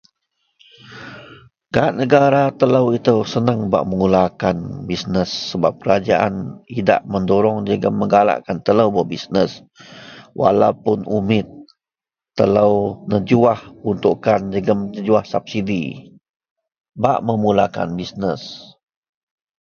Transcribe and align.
Gak 1.73 1.91
negara 2.01 2.43
telou 2.59 2.85
itou 2.99 3.19
seneng 3.33 3.59
bak 3.71 3.83
memulakan 3.89 4.57
bisnes 4.89 5.29
sebab 5.53 5.73
kerajaan 5.81 6.35
idak 6.79 7.01
mendorong 7.11 7.57
jegem 7.69 7.95
menggalakkan 8.01 8.57
telou 8.67 8.89
berbisnes 8.97 9.51
walaupuun 10.39 11.01
umit. 11.19 11.45
Telou 12.39 12.75
nejuwah 13.13 13.59
peruntukkan 13.77 14.41
jegem 14.53 14.79
nejuwah 14.93 15.21
sabsidi 15.31 15.85
bak 17.03 17.19
memulakan 17.27 17.89
bisnes. 17.99 18.41